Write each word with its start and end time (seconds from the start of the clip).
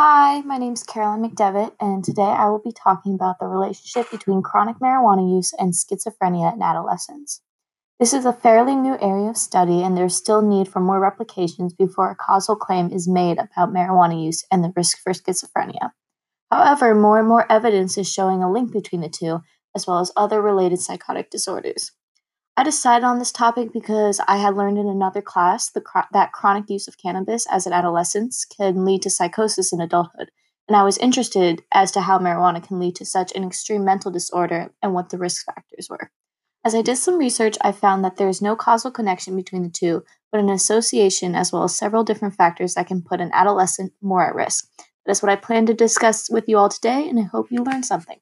Hi, 0.00 0.42
my 0.42 0.58
name 0.58 0.74
is 0.74 0.84
Caroline 0.84 1.28
McDevitt, 1.28 1.72
and 1.80 2.04
today 2.04 2.22
I 2.22 2.48
will 2.50 2.60
be 2.60 2.70
talking 2.70 3.14
about 3.14 3.40
the 3.40 3.48
relationship 3.48 4.08
between 4.12 4.42
chronic 4.42 4.76
marijuana 4.76 5.28
use 5.28 5.52
and 5.58 5.72
schizophrenia 5.72 6.54
in 6.54 6.62
adolescents. 6.62 7.42
This 7.98 8.14
is 8.14 8.24
a 8.24 8.32
fairly 8.32 8.76
new 8.76 8.96
area 9.00 9.28
of 9.28 9.36
study, 9.36 9.82
and 9.82 9.96
there's 9.96 10.14
still 10.14 10.40
need 10.40 10.68
for 10.68 10.78
more 10.78 11.00
replications 11.00 11.74
before 11.74 12.12
a 12.12 12.14
causal 12.14 12.54
claim 12.54 12.92
is 12.92 13.08
made 13.08 13.38
about 13.38 13.74
marijuana 13.74 14.24
use 14.24 14.44
and 14.52 14.62
the 14.62 14.72
risk 14.76 14.98
for 15.02 15.12
schizophrenia. 15.12 15.90
However, 16.48 16.94
more 16.94 17.18
and 17.18 17.26
more 17.26 17.50
evidence 17.50 17.98
is 17.98 18.08
showing 18.08 18.40
a 18.40 18.52
link 18.52 18.72
between 18.72 19.00
the 19.00 19.08
two, 19.08 19.40
as 19.74 19.88
well 19.88 19.98
as 19.98 20.12
other 20.16 20.40
related 20.40 20.78
psychotic 20.78 21.28
disorders. 21.28 21.90
I 22.58 22.64
decided 22.64 23.04
on 23.04 23.20
this 23.20 23.30
topic 23.30 23.72
because 23.72 24.20
I 24.26 24.38
had 24.38 24.56
learned 24.56 24.78
in 24.78 24.88
another 24.88 25.22
class 25.22 25.70
that 25.70 26.32
chronic 26.32 26.68
use 26.68 26.88
of 26.88 26.98
cannabis 26.98 27.46
as 27.48 27.68
an 27.68 27.72
adolescent 27.72 28.34
can 28.56 28.84
lead 28.84 29.02
to 29.02 29.10
psychosis 29.10 29.72
in 29.72 29.80
adulthood, 29.80 30.32
and 30.66 30.76
I 30.76 30.82
was 30.82 30.98
interested 30.98 31.62
as 31.70 31.92
to 31.92 32.00
how 32.00 32.18
marijuana 32.18 32.60
can 32.60 32.80
lead 32.80 32.96
to 32.96 33.04
such 33.04 33.30
an 33.36 33.44
extreme 33.44 33.84
mental 33.84 34.10
disorder 34.10 34.72
and 34.82 34.92
what 34.92 35.10
the 35.10 35.18
risk 35.18 35.46
factors 35.46 35.86
were. 35.88 36.10
As 36.64 36.74
I 36.74 36.82
did 36.82 36.96
some 36.96 37.16
research, 37.16 37.56
I 37.60 37.70
found 37.70 38.04
that 38.04 38.16
there 38.16 38.28
is 38.28 38.42
no 38.42 38.56
causal 38.56 38.90
connection 38.90 39.36
between 39.36 39.62
the 39.62 39.70
two, 39.70 40.02
but 40.32 40.40
an 40.40 40.50
association 40.50 41.36
as 41.36 41.52
well 41.52 41.62
as 41.62 41.78
several 41.78 42.02
different 42.02 42.34
factors 42.34 42.74
that 42.74 42.88
can 42.88 43.02
put 43.02 43.20
an 43.20 43.30
adolescent 43.32 43.92
more 44.02 44.26
at 44.26 44.34
risk. 44.34 44.68
That 45.06 45.12
is 45.12 45.22
what 45.22 45.30
I 45.30 45.36
plan 45.36 45.66
to 45.66 45.74
discuss 45.74 46.28
with 46.28 46.48
you 46.48 46.58
all 46.58 46.70
today, 46.70 47.08
and 47.08 47.20
I 47.20 47.22
hope 47.22 47.52
you 47.52 47.62
learn 47.62 47.84
something. 47.84 48.18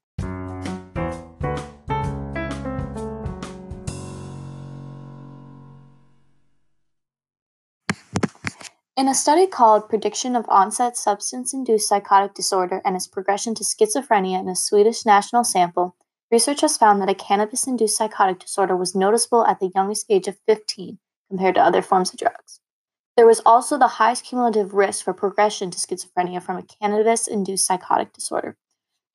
In 8.97 9.09
a 9.09 9.15
study 9.15 9.47
called 9.47 9.91
Prediction 9.91 10.35
of 10.35 10.47
Onset 10.49 10.97
Substance 10.97 11.53
Induced 11.53 11.87
Psychotic 11.87 12.33
Disorder 12.33 12.81
and 12.83 12.97
its 12.97 13.07
Progression 13.07 13.55
to 13.57 13.63
Schizophrenia 13.63 14.41
in 14.41 14.49
a 14.49 14.57
Swedish 14.57 15.05
national 15.05 15.45
sample, 15.45 15.95
Research 16.31 16.63
has 16.63 16.77
found 16.77 17.01
that 17.01 17.11
a 17.11 17.15
cannabis 17.15 17.67
induced 17.67 17.97
psychotic 17.97 18.41
disorder 18.41 18.75
was 18.75 18.95
noticeable 18.95 19.45
at 19.47 19.61
the 19.61 19.71
youngest 19.75 20.07
age 20.09 20.27
of 20.27 20.39
15 20.47 20.99
compared 21.29 21.55
to 21.55 21.61
other 21.61 21.83
forms 21.83 22.11
of 22.11 22.19
drugs. 22.19 22.61
There 23.17 23.27
was 23.27 23.43
also 23.47 23.79
the 23.79 23.87
highest 23.87 24.25
cumulative 24.25 24.75
risk 24.75 25.05
for 25.05 25.13
progression 25.13 25.71
to 25.71 25.79
schizophrenia 25.79 26.43
from 26.43 26.57
a 26.57 26.63
cannabis 26.63 27.29
induced 27.29 27.67
psychotic 27.67 28.13
disorder. 28.13 28.57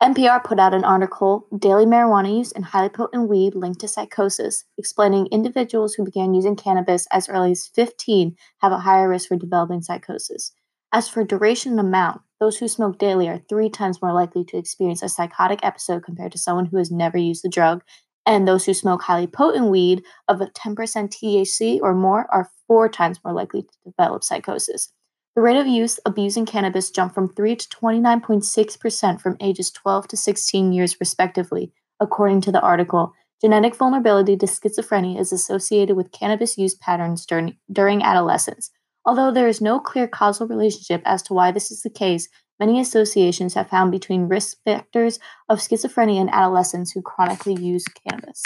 NPR 0.02 0.44
put 0.44 0.60
out 0.60 0.74
an 0.74 0.84
article, 0.84 1.46
Daily 1.56 1.86
Marijuana 1.86 2.36
Use 2.36 2.52
and 2.52 2.66
Highly 2.66 2.90
Potent 2.90 3.30
Weed 3.30 3.54
Linked 3.54 3.82
to 3.82 3.88
Psychosis, 3.88 4.64
explaining 4.76 5.28
individuals 5.28 5.94
who 5.94 6.04
began 6.04 6.34
using 6.34 6.56
cannabis 6.56 7.06
as 7.12 7.30
early 7.30 7.52
as 7.52 7.68
15 7.68 8.36
have 8.62 8.72
a 8.72 8.80
higher 8.80 9.08
risk 9.08 9.28
for 9.28 9.36
developing 9.36 9.84
psychosis. 9.84 10.54
As 10.92 11.08
for 11.08 11.24
duration 11.24 11.74
and 11.74 11.82
amount, 11.82 12.22
those 12.40 12.58
who 12.58 12.68
smoke 12.68 12.98
daily 12.98 13.30
are 13.30 13.44
three 13.48 13.70
times 13.70 14.02
more 14.02 14.12
likely 14.12 14.44
to 14.46 14.58
experience 14.58 15.04
a 15.04 15.10
psychotic 15.10 15.60
episode 15.62 16.04
compared 16.04 16.32
to 16.32 16.40
someone 16.40 16.66
who 16.66 16.78
has 16.78 16.90
never 16.90 17.20
used 17.20 17.44
the 17.44 17.50
drug. 17.50 17.84
And 18.26 18.48
those 18.48 18.66
who 18.66 18.74
smoke 18.74 19.04
highly 19.04 19.28
potent 19.28 19.68
weed 19.68 20.02
of 20.28 20.42
a 20.42 20.48
10% 20.48 20.76
THC 20.76 21.80
or 21.80 21.94
more 21.94 22.26
are 22.34 22.50
four 22.66 22.90
times 22.90 23.20
more 23.24 23.36
likely 23.36 23.62
to 23.62 23.70
develop 23.86 24.24
psychosis. 24.24 24.92
The 25.34 25.42
rate 25.42 25.58
of 25.58 25.68
use 25.68 25.98
abusing 26.06 26.46
cannabis 26.46 26.90
jumped 26.90 27.16
from 27.16 27.30
3 27.30 27.56
to 27.56 27.70
29.6% 27.70 29.22
from 29.22 29.38
ages 29.40 29.72
12 29.72 30.10
to 30.10 30.18
16 30.18 30.74
years, 30.74 31.00
respectively, 31.00 31.72
according 32.02 32.42
to 32.42 32.52
the 32.52 32.60
article. 32.60 33.14
Genetic 33.40 33.76
vulnerability 33.76 34.36
to 34.36 34.46
schizophrenia 34.46 35.18
is 35.18 35.32
associated 35.32 35.96
with 35.96 36.12
cannabis 36.12 36.58
use 36.58 36.76
patterns 36.76 37.26
during, 37.26 37.56
during 37.72 38.04
adolescence. 38.04 38.72
Although 39.06 39.32
there 39.32 39.48
is 39.48 39.62
no 39.62 39.80
clear 39.80 40.06
causal 40.06 40.48
relationship 40.48 41.02
as 41.06 41.22
to 41.24 41.34
why 41.34 41.52
this 41.52 41.72
is 41.72 41.82
the 41.82 41.90
case, 41.90 42.28
many 42.60 42.82
associations 42.82 43.54
have 43.54 43.70
found 43.70 43.92
between 43.92 44.28
risk 44.28 44.58
factors 44.66 45.18
of 45.48 45.60
schizophrenia 45.60 46.20
in 46.20 46.30
adolescents 46.30 46.92
who 46.92 47.02
chronically 47.02 47.56
use 47.56 47.86
cannabis. 47.86 48.44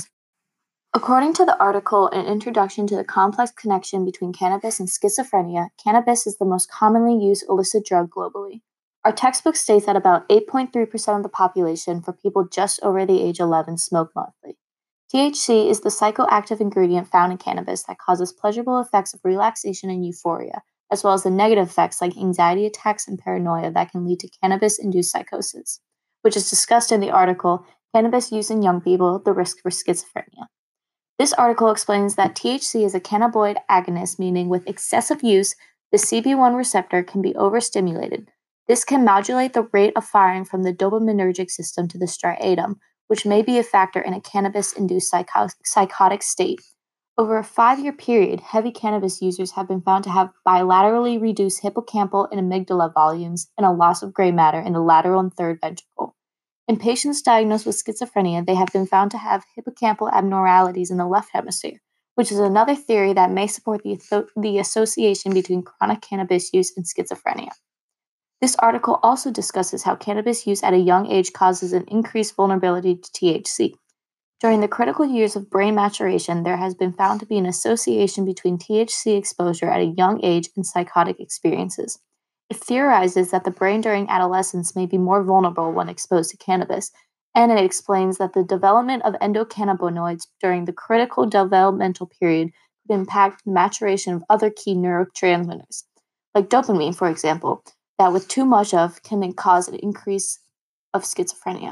According 0.96 1.34
to 1.34 1.44
the 1.44 1.60
article 1.60 2.08
An 2.08 2.26
Introduction 2.26 2.88
to 2.88 2.96
the 2.96 3.04
Complex 3.04 3.52
Connection 3.52 4.06
Between 4.06 4.32
Cannabis 4.32 4.80
and 4.80 4.88
Schizophrenia, 4.88 5.68
cannabis 5.78 6.26
is 6.26 6.38
the 6.38 6.46
most 6.46 6.72
commonly 6.72 7.22
used 7.22 7.44
illicit 7.50 7.86
drug 7.86 8.10
globally. 8.10 8.62
Our 9.04 9.12
textbook 9.12 9.58
states 9.58 9.88
that 9.88 9.98
about 9.98 10.26
8.3% 10.30 11.18
of 11.18 11.24
the 11.24 11.28
population 11.28 12.02
for 12.02 12.14
people 12.14 12.48
just 12.48 12.80
over 12.82 13.06
the 13.06 13.22
age 13.22 13.42
11 13.42 13.78
smoke 13.78 14.12
monthly. 14.16 14.58
THC 15.14 15.70
is 15.70 15.82
the 15.82 15.90
psychoactive 15.90 16.62
ingredient 16.62 17.10
found 17.10 17.34
in 17.34 17.40
cannabis 17.40 17.84
that 17.84 18.00
causes 18.00 18.32
pleasurable 18.32 18.80
effects 18.80 19.14
of 19.14 19.20
relaxation 19.26 19.90
and 19.90 20.06
euphoria, 20.06 20.62
as 20.90 21.04
well 21.04 21.14
as 21.14 21.24
the 21.24 21.30
negative 21.30 21.68
effects 21.68 22.00
like 22.00 22.16
anxiety 22.16 22.66
attacks 22.66 23.06
and 23.06 23.20
paranoia 23.20 23.70
that 23.70 23.92
can 23.92 24.06
lead 24.06 24.22
to 24.22 24.30
cannabis 24.42 24.80
induced 24.80 25.12
psychosis, 25.12 25.82
which 26.22 26.38
is 26.38 26.50
discussed 26.50 26.94
in 26.94 27.02
the 27.02 27.12
article 27.12 27.66
Cannabis 27.94 28.32
Use 28.32 28.50
in 28.50 28.62
Young 28.62 28.80
People 28.80 29.20
The 29.20 29.34
Risk 29.34 29.58
for 29.62 29.70
Schizophrenia. 29.70 30.48
This 31.18 31.34
article 31.34 31.72
explains 31.72 32.16
that 32.16 32.36
THC 32.36 32.86
is 32.86 32.94
a 32.94 33.00
cannabinoid 33.00 33.56
agonist, 33.72 34.20
meaning 34.20 34.50
with 34.50 34.68
excessive 34.68 35.24
use, 35.24 35.56
the 35.92 35.98
CB1 35.98 36.58
receptor 36.58 37.04
can 37.04 37.22
be 37.22 37.36
overstimulated. 37.36 38.30
This 38.68 38.84
can 38.84 39.06
modulate 39.06 39.54
the 39.54 39.70
rate 39.72 39.94
of 39.96 40.04
firing 40.04 40.44
from 40.44 40.64
the 40.64 40.74
dopaminergic 40.74 41.50
system 41.50 41.88
to 41.88 41.98
the 41.98 42.06
striatum, 42.06 42.80
which 43.08 43.26
may 43.26 43.42
be 43.42 43.58
a 43.58 43.64
factor 43.64 44.02
in 44.02 44.14
a 44.14 44.20
cannabis 44.20 44.74
induced 44.74 45.10
psycho- 45.10 45.48
psychotic 45.64 46.22
state. 46.22 46.60
Over 47.18 47.38
a 47.38 47.46
five 47.46 47.80
year 47.80 47.94
period, 47.94 48.42
heavy 48.42 48.72
cannabis 48.72 49.22
users 49.22 49.52
have 49.52 49.70
been 49.70 49.82
found 49.82 50.04
to 50.04 50.10
have 50.10 50.34
bilaterally 50.46 51.22
reduced 51.22 51.64
hippocampal 51.64 52.28
and 52.30 52.42
amygdala 52.42 52.94
volumes 52.94 53.50
and 53.58 53.66
a 53.66 53.72
loss 53.72 54.04
of 54.04 54.14
gray 54.14 54.32
matter 54.32 54.60
in 54.60 54.74
the 54.74 54.82
lateral 54.82 55.22
and 55.22 55.34
third 55.34 55.62
ventricle. 55.62 56.14
In 56.68 56.78
patients 56.78 57.22
diagnosed 57.22 57.68
with 57.68 57.82
schizophrenia, 57.82 58.46
they 58.46 58.56
have 58.56 58.74
been 58.74 58.88
found 58.88 59.12
to 59.12 59.20
have 59.20 59.46
hippocampal 59.56 60.12
abnormalities 60.12 60.90
in 60.90 60.98
the 60.98 61.06
left 61.06 61.30
hemisphere, 61.32 61.80
which 62.16 62.32
is 62.32 62.40
another 62.40 62.76
theory 62.76 63.14
that 63.14 63.32
may 63.32 63.46
support 63.46 63.84
the, 63.84 64.28
the 64.36 64.58
association 64.58 65.32
between 65.32 65.62
chronic 65.62 66.02
cannabis 66.02 66.52
use 66.54 66.74
and 66.76 66.86
schizophrenia. 66.86 67.52
This 68.42 68.56
article 68.58 69.00
also 69.04 69.32
discusses 69.32 69.84
how 69.84 69.96
cannabis 69.96 70.48
use 70.48 70.64
at 70.64 70.74
a 70.74 70.78
young 70.78 71.06
age 71.08 71.34
causes 71.34 71.72
an 71.72 71.86
increased 71.88 72.36
vulnerability 72.36 72.96
to 72.96 73.12
THC. 73.12 73.76
During 74.42 74.62
the 74.62 74.68
critical 74.68 75.06
years 75.06 75.36
of 75.36 75.50
brain 75.50 75.76
maturation, 75.76 76.44
there 76.44 76.58
has 76.58 76.76
been 76.76 76.94
found 76.94 77.20
to 77.20 77.26
be 77.26 77.38
an 77.38 77.46
association 77.46 78.26
between 78.26 78.58
THC 78.58 79.18
exposure 79.18 79.70
at 79.70 79.82
a 79.82 79.94
young 79.98 80.24
age 80.24 80.50
and 80.56 80.66
psychotic 80.66 81.20
experiences. 81.20 82.00
It 82.50 82.58
theorizes 82.58 83.32
that 83.32 83.44
the 83.44 83.52
brain 83.52 83.82
during 83.82 84.08
adolescence 84.10 84.76
may 84.76 84.86
be 84.86 84.98
more 84.98 85.24
vulnerable 85.24 85.72
when 85.72 85.90
exposed 85.90 86.30
to 86.32 86.38
cannabis, 86.38 86.92
and 87.34 87.52
it 87.52 87.64
explains 87.64 88.18
that 88.18 88.34
the 88.34 88.44
development 88.44 89.04
of 89.04 89.14
endocannabinoids 89.16 90.28
during 90.42 90.66
the 90.66 90.74
critical 90.74 91.26
developmental 91.26 92.06
period 92.08 92.52
could 92.86 92.94
impact 92.94 93.44
the 93.44 93.52
maturation 93.52 94.14
of 94.14 94.24
other 94.30 94.52
key 94.52 94.76
neurotransmitters, 94.76 95.84
like 96.36 96.50
dopamine, 96.50 96.96
for 96.96 97.10
example, 97.10 97.64
that 97.98 98.14
with 98.14 98.28
too 98.28 98.46
much 98.46 98.74
of 98.74 99.02
can 99.02 99.34
cause 99.34 99.68
an 99.68 99.76
increase 99.76 100.40
of 100.94 101.04
schizophrenia. 101.04 101.72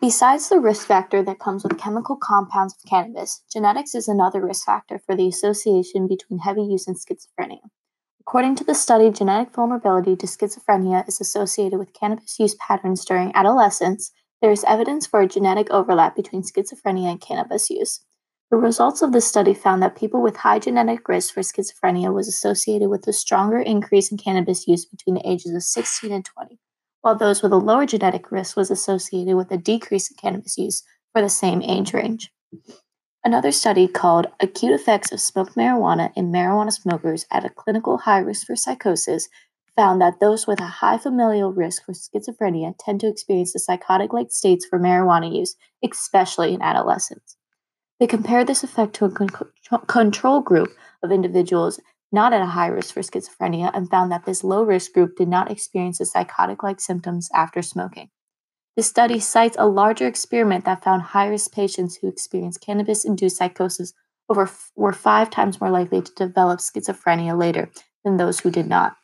Besides 0.00 0.50
the 0.50 0.60
risk 0.60 0.86
factor 0.86 1.22
that 1.22 1.38
comes 1.38 1.64
with 1.64 1.78
chemical 1.78 2.16
compounds 2.16 2.74
of 2.74 2.90
cannabis, 2.90 3.42
genetics 3.50 3.94
is 3.94 4.06
another 4.06 4.44
risk 4.44 4.66
factor 4.66 4.98
for 4.98 5.16
the 5.16 5.28
association 5.28 6.06
between 6.06 6.40
heavy 6.40 6.62
use 6.62 6.86
and 6.86 6.96
schizophrenia. 6.96 7.60
According 8.26 8.54
to 8.56 8.64
the 8.64 8.74
study, 8.74 9.10
genetic 9.10 9.52
vulnerability 9.52 10.16
to 10.16 10.26
schizophrenia 10.26 11.06
is 11.06 11.20
associated 11.20 11.78
with 11.78 11.92
cannabis 11.92 12.38
use 12.40 12.54
patterns 12.54 13.04
during 13.04 13.30
adolescence. 13.34 14.12
There 14.40 14.50
is 14.50 14.64
evidence 14.64 15.06
for 15.06 15.20
a 15.20 15.28
genetic 15.28 15.70
overlap 15.70 16.16
between 16.16 16.42
schizophrenia 16.42 17.10
and 17.10 17.20
cannabis 17.20 17.68
use. 17.68 18.00
The 18.50 18.56
results 18.56 19.02
of 19.02 19.12
this 19.12 19.26
study 19.26 19.52
found 19.52 19.82
that 19.82 19.94
people 19.94 20.22
with 20.22 20.36
high 20.36 20.58
genetic 20.58 21.06
risk 21.06 21.34
for 21.34 21.40
schizophrenia 21.40 22.14
was 22.14 22.26
associated 22.26 22.88
with 22.88 23.06
a 23.06 23.12
stronger 23.12 23.58
increase 23.58 24.10
in 24.10 24.16
cannabis 24.16 24.66
use 24.66 24.86
between 24.86 25.16
the 25.16 25.28
ages 25.28 25.54
of 25.54 25.62
16 25.62 26.10
and 26.10 26.24
20, 26.24 26.58
while 27.02 27.16
those 27.16 27.42
with 27.42 27.52
a 27.52 27.56
lower 27.56 27.84
genetic 27.84 28.32
risk 28.32 28.56
was 28.56 28.70
associated 28.70 29.36
with 29.36 29.50
a 29.50 29.58
decrease 29.58 30.10
in 30.10 30.16
cannabis 30.16 30.56
use 30.56 30.82
for 31.12 31.20
the 31.20 31.28
same 31.28 31.60
age 31.60 31.92
range. 31.92 32.32
Another 33.26 33.52
study 33.52 33.88
called 33.88 34.26
Acute 34.38 34.74
Effects 34.74 35.10
of 35.10 35.18
Smoked 35.18 35.54
Marijuana 35.54 36.12
in 36.14 36.30
Marijuana 36.30 36.70
Smokers 36.70 37.24
at 37.30 37.46
a 37.46 37.48
Clinical 37.48 37.96
High 37.96 38.18
Risk 38.18 38.46
for 38.46 38.54
Psychosis 38.54 39.28
found 39.74 39.98
that 40.02 40.20
those 40.20 40.46
with 40.46 40.60
a 40.60 40.66
high 40.66 40.98
familial 40.98 41.50
risk 41.50 41.86
for 41.86 41.94
schizophrenia 41.94 42.74
tend 42.78 43.00
to 43.00 43.08
experience 43.08 43.54
the 43.54 43.58
psychotic 43.60 44.12
like 44.12 44.30
states 44.30 44.66
for 44.66 44.78
marijuana 44.78 45.34
use, 45.34 45.56
especially 45.82 46.52
in 46.52 46.60
adolescents. 46.60 47.38
They 47.98 48.06
compared 48.06 48.46
this 48.46 48.62
effect 48.62 48.94
to 48.96 49.06
a 49.06 49.10
con- 49.10 49.86
control 49.86 50.42
group 50.42 50.76
of 51.02 51.10
individuals 51.10 51.80
not 52.12 52.34
at 52.34 52.42
a 52.42 52.46
high 52.46 52.66
risk 52.66 52.92
for 52.92 53.00
schizophrenia 53.00 53.70
and 53.72 53.88
found 53.90 54.12
that 54.12 54.26
this 54.26 54.44
low 54.44 54.62
risk 54.62 54.92
group 54.92 55.16
did 55.16 55.28
not 55.28 55.50
experience 55.50 55.96
the 55.96 56.04
psychotic 56.04 56.62
like 56.62 56.78
symptoms 56.78 57.30
after 57.34 57.62
smoking. 57.62 58.10
This 58.76 58.88
study 58.88 59.20
cites 59.20 59.56
a 59.58 59.68
larger 59.68 60.06
experiment 60.06 60.64
that 60.64 60.82
found 60.82 61.02
high 61.02 61.28
risk 61.28 61.52
patients 61.52 61.96
who 61.96 62.08
experienced 62.08 62.60
cannabis 62.60 63.04
induced 63.04 63.36
psychosis 63.36 63.92
over, 64.28 64.50
were 64.74 64.92
five 64.92 65.30
times 65.30 65.60
more 65.60 65.70
likely 65.70 66.02
to 66.02 66.12
develop 66.14 66.58
schizophrenia 66.58 67.38
later 67.38 67.70
than 68.04 68.16
those 68.16 68.40
who 68.40 68.50
did 68.50 68.66
not. 68.66 68.96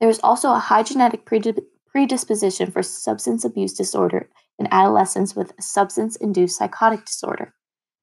There 0.00 0.10
is 0.10 0.20
also 0.22 0.52
a 0.52 0.58
high 0.58 0.82
genetic 0.82 1.24
predisposition 1.24 2.70
for 2.70 2.82
substance 2.82 3.44
abuse 3.44 3.72
disorder 3.72 4.28
in 4.58 4.68
adolescents 4.70 5.34
with 5.34 5.54
substance 5.58 6.16
induced 6.16 6.58
psychotic 6.58 7.06
disorder. 7.06 7.54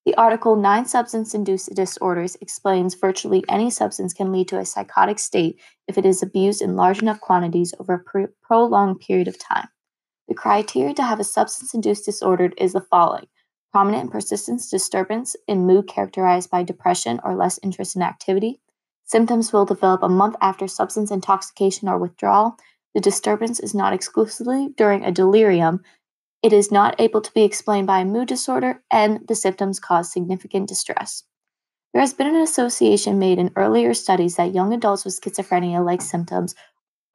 The 0.05 0.15
article 0.15 0.55
Nine 0.55 0.85
Substance 0.85 1.33
Induced 1.33 1.75
Disorders 1.75 2.37
explains 2.39 2.95
virtually 2.95 3.43
any 3.49 3.69
substance 3.69 4.13
can 4.13 4.31
lead 4.31 4.47
to 4.47 4.57
a 4.57 4.65
psychotic 4.65 5.19
state 5.19 5.59
if 5.87 5.97
it 5.97 6.05
is 6.05 6.23
abused 6.23 6.61
in 6.61 6.77
large 6.77 7.01
enough 7.01 7.19
quantities 7.19 7.73
over 7.77 7.95
a 7.95 7.99
pr- 7.99 8.31
prolonged 8.41 9.01
period 9.01 9.27
of 9.27 9.37
time. 9.37 9.67
Criteria 10.37 10.93
to 10.93 11.03
have 11.03 11.19
a 11.19 11.23
substance 11.23 11.73
induced 11.73 12.05
disorder 12.05 12.51
is 12.57 12.73
the 12.73 12.81
following 12.81 13.27
prominent 13.71 14.03
and 14.03 14.11
persistent 14.11 14.61
disturbance 14.69 15.35
in 15.47 15.65
mood 15.65 15.87
characterized 15.87 16.49
by 16.49 16.63
depression 16.63 17.19
or 17.23 17.35
less 17.35 17.59
interest 17.63 17.95
in 17.95 18.03
activity. 18.03 18.61
Symptoms 19.03 19.51
will 19.51 19.65
develop 19.65 20.03
a 20.03 20.09
month 20.09 20.35
after 20.39 20.67
substance 20.67 21.11
intoxication 21.11 21.89
or 21.89 21.97
withdrawal. 21.97 22.55
The 22.93 23.01
disturbance 23.01 23.59
is 23.59 23.73
not 23.73 23.93
exclusively 23.93 24.69
during 24.77 25.03
a 25.03 25.11
delirium, 25.11 25.81
it 26.43 26.53
is 26.53 26.71
not 26.71 26.95
able 26.99 27.21
to 27.21 27.33
be 27.33 27.43
explained 27.43 27.87
by 27.87 28.01
a 28.01 28.05
mood 28.05 28.27
disorder, 28.27 28.83
and 28.91 29.27
the 29.27 29.35
symptoms 29.35 29.79
cause 29.79 30.13
significant 30.13 30.69
distress. 30.69 31.23
There 31.93 32.01
has 32.01 32.13
been 32.13 32.27
an 32.27 32.35
association 32.35 33.17
made 33.17 33.39
in 33.39 33.51
earlier 33.55 33.95
studies 33.95 34.35
that 34.35 34.53
young 34.53 34.71
adults 34.71 35.03
with 35.03 35.19
schizophrenia 35.19 35.83
like 35.83 36.01
symptoms 36.01 36.53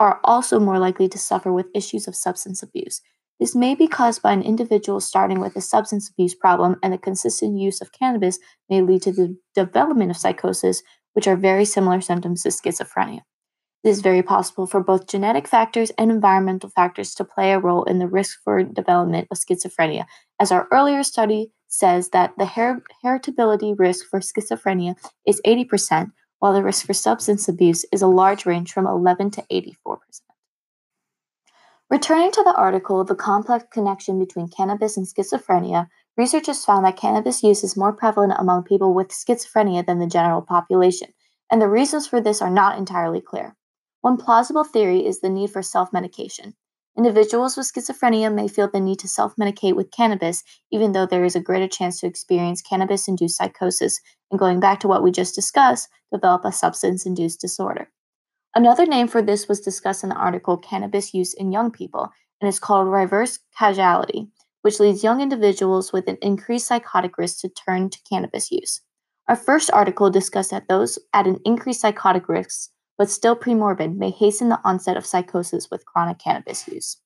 are 0.03 0.21
also 0.25 0.59
more 0.59 0.81
likely 0.81 1.09
to 1.09 1.19
suffer 1.19 1.53
with 1.53 1.71
issues 1.75 2.09
of 2.09 2.17
substance 2.17 2.61
abuse. 2.61 3.01
This 3.39 3.55
may 3.55 3.75
be 3.77 3.87
caused 3.87 4.21
by 4.21 4.33
an 4.33 4.43
individual 4.43 5.01
starting 5.01 5.39
with 5.39 5.55
a 5.57 5.61
substance 5.61 6.11
abuse 6.11 6.35
problem, 6.35 6.77
and 6.83 6.93
the 6.93 6.99
consistent 6.99 7.59
use 7.59 7.81
of 7.81 7.93
cannabis 7.93 8.41
may 8.69 8.83
lead 8.83 9.03
to 9.03 9.13
the 9.13 9.37
development 9.55 10.11
of 10.11 10.17
psychosis, 10.17 10.83
which 11.13 11.29
are 11.29 11.37
very 11.37 11.65
similar 11.65 12.01
symptoms 12.01 12.43
to 12.43 12.49
schizophrenia. 12.49 13.21
It 13.85 13.91
is 13.91 14.01
very 14.01 14.23
possible 14.23 14.67
for 14.67 14.83
both 14.83 15.09
genetic 15.09 15.47
factors 15.47 15.91
and 15.99 16.11
environmental 16.11 16.71
factors 16.71 17.15
to 17.15 17.25
play 17.25 17.53
a 17.53 17.59
role 17.59 17.85
in 17.85 17.99
the 17.99 18.07
risk 18.09 18.39
for 18.43 18.63
development 18.63 19.29
of 19.31 19.39
schizophrenia, 19.39 20.07
as 20.41 20.51
our 20.51 20.67
earlier 20.73 21.03
study 21.05 21.53
says 21.69 22.11
that 22.11 22.33
the 22.39 22.47
her- 22.47 22.83
heritability 23.05 23.75
risk 23.79 24.07
for 24.09 24.21
schizophrenia 24.21 24.95
is 25.27 25.41
80%, 25.47 26.11
while 26.43 26.53
the 26.53 26.65
risk 26.65 26.85
for 26.85 26.93
substance 26.93 27.47
abuse 27.47 27.85
is 27.93 28.03
a 28.03 28.07
large 28.09 28.47
range 28.47 28.73
from 28.73 28.85
11 28.85 29.31
to 29.31 29.45
84%. 29.49 29.77
Returning 31.89 32.33
to 32.33 32.43
the 32.43 32.57
article, 32.57 33.05
The 33.05 33.15
Complex 33.15 33.65
Connection 33.71 34.19
Between 34.19 34.49
Cannabis 34.49 34.97
and 34.97 35.07
Schizophrenia, 35.07 35.87
researchers 36.17 36.65
found 36.65 36.85
that 36.85 36.97
cannabis 36.97 37.45
use 37.45 37.63
is 37.63 37.77
more 37.77 37.93
prevalent 37.93 38.33
among 38.37 38.65
people 38.65 38.93
with 38.93 39.11
schizophrenia 39.11 39.87
than 39.87 40.01
the 40.01 40.09
general 40.09 40.43
population, 40.43 41.11
and 41.49 41.63
the 41.63 41.69
reasons 41.69 42.09
for 42.09 42.21
this 42.21 42.43
are 42.43 42.51
not 42.51 42.77
entirely 42.77 43.21
clear. 43.21 43.55
One 44.01 44.17
plausible 44.17 44.65
theory 44.65 45.07
is 45.07 45.21
the 45.21 45.31
need 45.31 45.51
for 45.51 45.63
self 45.63 45.93
medication. 45.93 46.55
Individuals 46.97 47.57
with 47.57 47.73
schizophrenia 47.73 48.33
may 48.33 48.47
feel 48.47 48.69
the 48.71 48.79
need 48.79 48.99
to 48.99 49.09
self 49.09 49.35
medicate 49.37 49.75
with 49.75 49.91
cannabis, 49.91 50.45
even 50.71 50.93
though 50.93 51.07
there 51.07 51.25
is 51.25 51.35
a 51.35 51.41
greater 51.41 51.67
chance 51.67 51.99
to 52.01 52.07
experience 52.07 52.61
cannabis 52.61 53.09
induced 53.09 53.39
psychosis, 53.39 53.99
and 54.31 54.39
going 54.39 54.61
back 54.61 54.79
to 54.81 54.89
what 54.89 55.03
we 55.03 55.11
just 55.11 55.35
discussed, 55.35 55.89
develop 56.13 56.45
a 56.45 56.53
substance 56.53 57.07
induced 57.07 57.41
disorder. 57.41 57.91
Another 58.55 58.85
name 58.85 59.09
for 59.09 59.23
this 59.23 59.49
was 59.49 59.61
discussed 59.61 60.03
in 60.03 60.11
the 60.11 60.17
article 60.17 60.59
Cannabis 60.59 61.15
Use 61.15 61.33
in 61.33 61.51
Young 61.51 61.71
People, 61.71 62.11
and 62.41 62.49
is 62.49 62.59
called 62.59 62.89
reverse 62.89 63.39
causality, 63.59 64.29
which 64.61 64.79
leads 64.79 65.03
young 65.03 65.23
individuals 65.23 65.95
with 65.95 66.07
an 66.09 66.19
increased 66.21 66.67
psychotic 66.67 67.17
risk 67.17 67.41
to 67.41 67.49
turn 67.49 67.89
to 67.89 67.99
cannabis 68.07 68.51
use. 68.51 68.83
Our 69.29 69.37
first 69.37 69.71
article 69.71 70.11
discussed 70.11 70.51
that 70.51 70.69
those 70.69 70.99
at 71.15 71.27
an 71.27 71.39
increased 71.47 71.81
psychotic 71.81 72.29
risk 72.29 72.71
but 73.03 73.11
still 73.11 73.35
premorbid, 73.35 73.97
may 73.97 74.11
hasten 74.11 74.49
the 74.49 74.61
onset 74.63 74.97
of 74.97 75.05
psychosis 75.05 75.69
with 75.73 75.85
chronic 75.85 76.21
cannabis 76.21 76.69
use. 76.69 76.99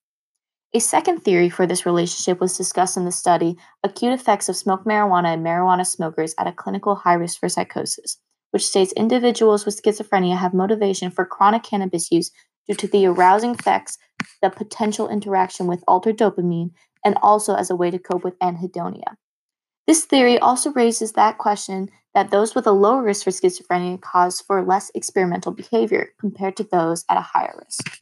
A 0.75 0.79
second 0.79 1.21
theory 1.21 1.49
for 1.49 1.67
this 1.67 1.87
relationship 1.87 2.39
was 2.39 2.55
discussed 2.55 2.99
in 2.99 3.07
the 3.07 3.11
study 3.11 3.57
Acute 3.83 4.13
Effects 4.13 4.51
of 4.51 4.57
Smoked 4.57 4.85
Marijuana 4.85 5.33
in 5.33 5.43
Marijuana 5.43 5.87
Smokers 5.87 6.35
at 6.39 6.47
a 6.47 6.53
Clinical 6.53 6.97
High 6.97 7.15
Risk 7.15 7.41
for 7.41 7.49
Psychosis, 7.49 8.19
which 8.51 8.67
states 8.67 8.93
individuals 8.93 9.65
with 9.65 9.83
schizophrenia 9.83 10.37
have 10.37 10.53
motivation 10.53 11.11
for 11.11 11.25
chronic 11.25 11.63
cannabis 11.63 12.13
use 12.13 12.31
due 12.69 12.75
to 12.75 12.89
the 12.89 13.07
arousing 13.07 13.53
effects, 13.53 13.97
the 14.43 14.51
potential 14.51 15.09
interaction 15.09 15.67
with 15.67 15.83
altered 15.89 16.19
dopamine, 16.19 16.73
and 17.07 17.17
also 17.23 17.55
as 17.55 17.71
a 17.71 17.75
way 17.75 17.91
to 17.91 17.99
cope 17.99 18.23
with 18.23 18.39
anhedonia. 18.41 19.17
This 19.87 20.05
theory 20.05 20.39
also 20.39 20.73
raises 20.73 21.13
that 21.13 21.39
question 21.39 21.89
that 22.17 22.31
those 22.31 22.55
with 22.55 22.67
a 22.67 22.73
lower 22.73 23.03
risk 23.03 23.25
for 23.25 23.31
schizophrenia 23.31 24.01
cause 24.01 24.41
for 24.41 24.65
less 24.65 24.91
experimental 24.95 25.53
behavior 25.53 26.09
compared 26.19 26.57
to 26.57 26.65
those 26.65 27.05
at 27.11 27.19
a 27.19 27.21
higher 27.21 27.63
risk. 27.63 27.99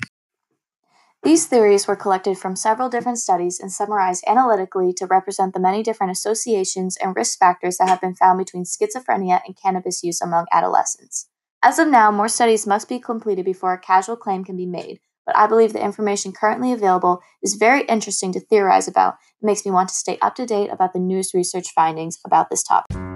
These 1.24 1.46
theories 1.46 1.88
were 1.88 1.96
collected 1.96 2.38
from 2.38 2.54
several 2.54 2.88
different 2.88 3.18
studies 3.18 3.58
and 3.58 3.72
summarized 3.72 4.22
analytically 4.28 4.92
to 4.98 5.06
represent 5.06 5.52
the 5.52 5.58
many 5.58 5.82
different 5.82 6.12
associations 6.12 6.96
and 6.98 7.16
risk 7.16 7.40
factors 7.40 7.78
that 7.78 7.88
have 7.88 8.00
been 8.00 8.14
found 8.14 8.38
between 8.38 8.62
schizophrenia 8.62 9.40
and 9.44 9.60
cannabis 9.60 10.04
use 10.04 10.20
among 10.20 10.46
adolescents. 10.52 11.28
As 11.60 11.80
of 11.80 11.88
now, 11.88 12.12
more 12.12 12.28
studies 12.28 12.68
must 12.68 12.88
be 12.88 13.00
completed 13.00 13.44
before 13.44 13.72
a 13.72 13.80
casual 13.80 14.16
claim 14.16 14.44
can 14.44 14.56
be 14.56 14.66
made, 14.66 15.00
but 15.26 15.36
I 15.36 15.48
believe 15.48 15.72
the 15.72 15.84
information 15.84 16.30
currently 16.30 16.70
available 16.70 17.20
is 17.42 17.54
very 17.54 17.82
interesting 17.86 18.32
to 18.34 18.38
theorize 18.38 18.86
about 18.86 19.14
and 19.40 19.48
makes 19.48 19.66
me 19.66 19.72
want 19.72 19.88
to 19.88 19.94
stay 19.96 20.18
up 20.22 20.36
to 20.36 20.46
date 20.46 20.70
about 20.70 20.92
the 20.92 21.00
newest 21.00 21.34
research 21.34 21.72
findings 21.74 22.20
about 22.24 22.48
this 22.48 22.62
topic. 22.62 23.13